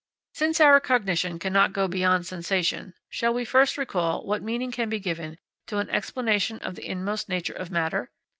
[0.33, 4.99] Since our cognition cannot go beyond sensation, shall we first recall what meaning can be
[4.99, 8.09] given to an explanation of the inmost nature of matter?